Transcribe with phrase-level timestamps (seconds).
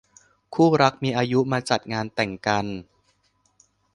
[0.53, 2.65] คู่รักมีอายุมาจัดงานแต่งกัน